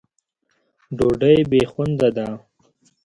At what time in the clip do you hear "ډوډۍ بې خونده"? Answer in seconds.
0.97-2.09